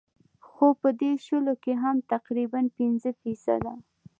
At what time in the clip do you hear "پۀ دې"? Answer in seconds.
0.79-1.11